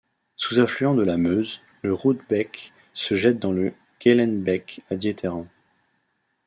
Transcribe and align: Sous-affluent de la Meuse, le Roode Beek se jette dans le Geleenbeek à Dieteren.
Sous-affluent 0.35 0.95
de 0.95 1.03
la 1.03 1.17
Meuse, 1.17 1.61
le 1.83 1.93
Roode 1.93 2.21
Beek 2.27 2.73
se 2.95 3.13
jette 3.13 3.37
dans 3.37 3.51
le 3.51 3.71
Geleenbeek 4.03 4.81
à 4.89 4.95
Dieteren. 4.95 5.45